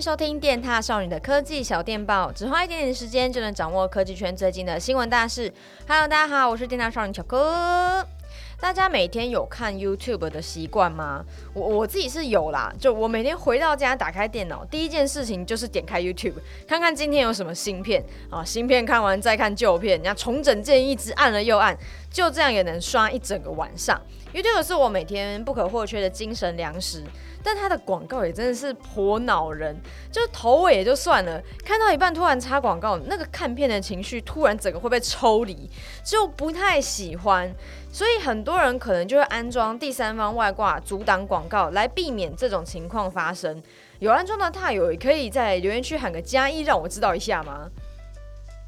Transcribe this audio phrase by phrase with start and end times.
[0.00, 5.52] 收听电踏少女的科技小电报，只花一点点时间就能掌握科技圈最近的新闻大事。
[5.86, 8.02] Hello，大家好，我是电踏少女巧哥。
[8.58, 11.22] 大家每天有看 YouTube 的习惯吗？
[11.52, 16.34] 我我自己是有啦，就我每天回到家打开电脑，第一件事情就是点开 YouTube，
[16.66, 18.42] 看看今天有什么新片啊。
[18.42, 21.76] 新片看完再看旧片，人家重整键一直按了又按，
[22.10, 24.00] 就这样也能刷一整个晚上。
[24.32, 27.02] YouTube 是我每天不可或缺的精神粮食。
[27.42, 29.74] 但它的广告也真的是颇恼人，
[30.12, 35.70] 就是头尾也就算了，看到一半突然插广告，那个看片的情绪突然整个会被抽离，
[36.04, 37.50] 就不太喜欢。
[37.90, 43.62] 所以很多人可能就会安装第三方外挂阻挡广告，来避免这种情况发生。
[44.00, 47.70] 有安装的他友也可以在留言区喊个加一，让我知道一下吗？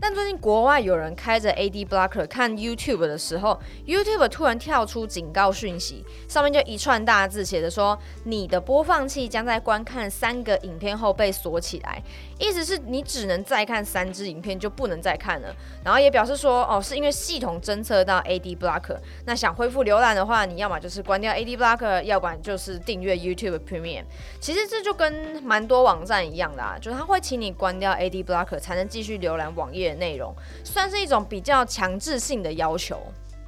[0.00, 12.02] 但最近国外有人开着 Ad Blocker 看 YouTube 的时候，YouTube 突然跳出警告讯息，上面就一串大字写着说：“你的播放器将在观看三个影片后被锁起来。”
[12.40, 15.54] 意思是你只能再看三支影片，就不能再看了。
[15.84, 18.96] 然后也表示说：“哦，是因为系统侦测到 Ad Blocker。
[19.26, 24.04] 那想恢复浏览的话，你要么就是关掉 Ad Blocker，要不然就是订阅 YouTube Premium。
[24.40, 29.89] 其实这就跟蛮多网站一样的啊，就是他会请你关掉 Ad Blocker 才能继续浏览网页。
[29.94, 32.98] 内容算是一种比较强制性的要求。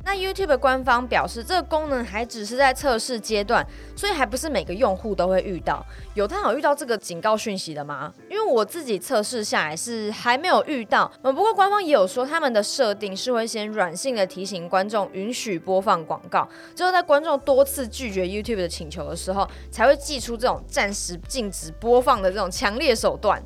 [0.04, 5.80] 那 YouTube 官方表示，这个功能还只是在测试阶段，所以还不是每个用户都会遇到。
[6.14, 8.12] 有他有遇到这个警告讯息的吗？
[8.28, 11.08] 因为我自己测试下来是还没有遇到。
[11.22, 23.40] 嗯，不过官方也有说，他们的设定是会先软性的提醒观众允许播放广告，之后在观众多次拒绝 YouTube 的请求的时候，才会祭出这种暂时禁止播放的这种强烈手段。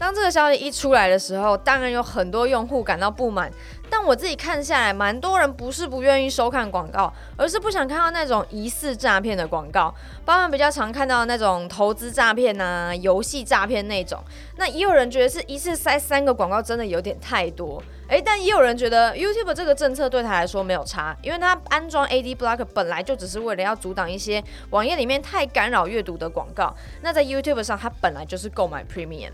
[0.00, 3.52] 当这个消息一出来的时候，当然有很多用户感到不满。
[3.90, 14.18] 但我自己看下来，蛮多人不是不愿意收看广告，而是不想看到那种疑似诈骗的广告，包含比较常看到那种投资诈骗啊、游戏诈骗那种。
[14.56, 26.74] 那也有人觉得是一次塞三个广告真的有点太多，诶，但也有人觉得 YouTube 这个政策对他来说没有差，因为他安装 Ad Block 本来就只是为了要阻挡一些网页里面太干扰阅读的广告。
[27.02, 29.32] 那在 YouTube 上，它本来就是购买 Premium。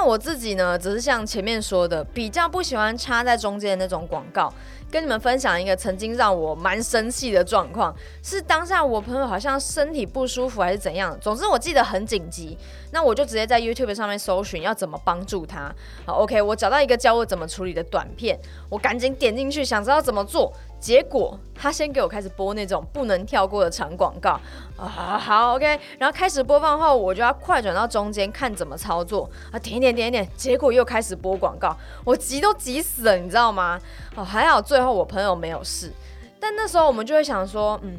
[0.00, 4.48] 那我自己呢，只是像前面说的，比较不喜欢插在中间的那种广告。
[4.90, 12.56] 跟你们分享一个曾经让我蛮生气的状况，是当下我朋友好像身体不舒服还是怎样，总之我记得很紧急，
[12.92, 15.72] 那我就直接在 YouTube 上面搜寻要怎么帮助他。
[16.06, 18.38] 好，OK，我找到一个教我怎么处理的短片，
[18.68, 20.52] 我赶紧点进去，想知道怎么做。
[20.80, 24.38] 结果他先给我开始播那种不能跳过的长广告
[24.76, 25.66] 啊，好 OK，
[25.98, 33.76] 然后开始播放后，我就要快转到中间看怎么操作啊，点一点点一点，结果又开始播广告，我急都急死了，你知道吗？
[34.14, 35.92] 哦，还好最最后我朋友没有事，
[36.38, 37.96] 但那时候我们就会想说，嗯。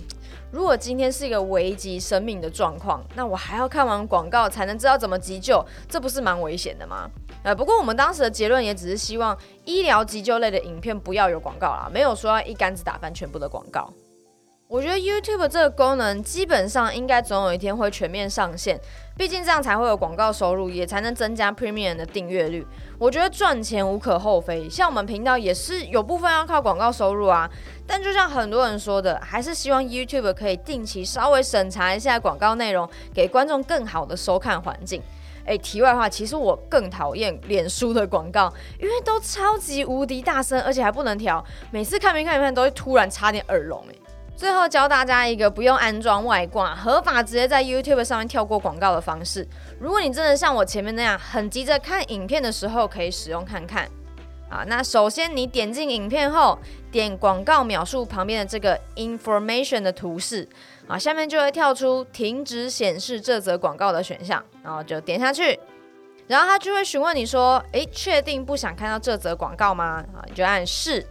[0.49, 7.09] 如果今天是一个危及生命的状况，那我还要看完广告才能知道怎么急救，这不是蛮危险的吗？
[7.43, 13.91] 呃，不过我们当时的结论也只是希望医疗急救类的影片不要有广告啦，没有说要一竿子打翻全部的广告。
[14.69, 18.79] 我觉得 YouTube 这个功能基本上应该总有一天会全面上线，
[19.17, 22.63] 毕竟这样才会有广告收入，也才能增加 Premium 的订阅率。
[22.99, 27.49] 我觉得赚钱无可厚非，像我们频道也是有部分要靠广告收入啊。
[27.87, 35.01] 但就像很多人说的，还是希望 YouTube 可以定期稍微审查一下广告内容，给观众更好的收看环境。
[35.45, 43.95] 诶，题外话，其实我更讨厌脸书的广告，因为都超级无敌大声，而且还不能调，每次看没看影片都会突然插点耳聋诶。
[44.39, 49.45] 最后教大家一个不用安装外挂，合法直接在 YouTube 上面跳过广告的方式。
[49.77, 53.83] 如果你真的像我前面那样很急着看影片的时候，可以使用看看。
[54.49, 56.57] 啊，那首先你点进影片后，
[56.89, 60.47] 点广告描述旁边的这个 information 的图示，
[60.87, 65.59] 啊，下面就会跳出停止显示这则广告的选项，然后就点下去，
[66.27, 70.01] 然后他就会询问你说，诶，确定不想看到这则广告吗？
[70.15, 71.05] 啊，你就按是。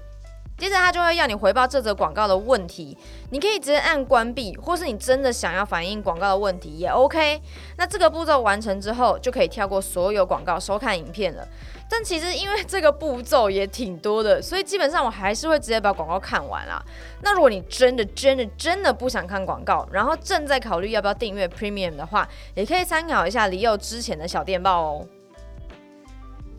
[0.59, 2.99] 接着他就会要你回报这则广告的问题，
[3.31, 7.41] 你可以直接按关闭，或是你真的想要反映广告的问题也 OK。
[7.77, 11.47] 那这个步骤完成之后，就可以跳过所有广告收看影片了。
[11.91, 16.83] 但其实因为这个步骤也挺多的，所以基本上我还是会直接把广告看完啦。
[17.23, 25.07] 那如果你真的真的真的不想看广告，然后正在考虑要不要订阅 Premium 的话，也可以参考一下李佑之前的小电报哦。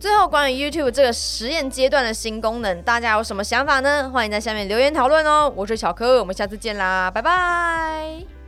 [0.00, 4.08] 最后，关于 YouTube 这个实验阶段的新功能，大家有什么想法呢？
[4.10, 5.52] 欢迎在下面留言讨论哦。
[5.54, 8.39] 我是小柯，我们下次见啦，拜拜。